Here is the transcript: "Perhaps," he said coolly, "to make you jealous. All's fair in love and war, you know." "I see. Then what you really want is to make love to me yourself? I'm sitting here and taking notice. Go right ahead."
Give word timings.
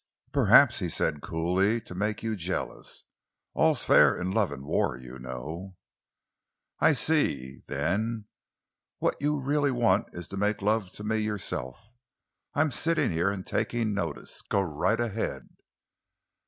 "Perhaps," 0.31 0.79
he 0.79 0.89
said 0.89 1.21
coolly, 1.21 1.79
"to 1.81 1.93
make 1.93 2.23
you 2.23 2.35
jealous. 2.35 3.03
All's 3.53 3.85
fair 3.85 4.19
in 4.19 4.31
love 4.31 4.51
and 4.51 4.65
war, 4.65 4.97
you 4.97 5.19
know." 5.19 5.75
"I 6.79 6.93
see. 6.93 7.61
Then 7.67 8.25
what 8.97 9.15
you 9.21 9.39
really 9.39 9.69
want 9.69 10.07
is 10.13 10.27
to 10.29 10.37
make 10.37 10.63
love 10.63 10.91
to 10.93 11.03
me 11.03 11.19
yourself? 11.19 11.91
I'm 12.55 12.71
sitting 12.71 13.11
here 13.11 13.29
and 13.29 13.45
taking 13.45 13.93
notice. 13.93 14.41
Go 14.41 14.61
right 14.61 14.99
ahead." 14.99 15.49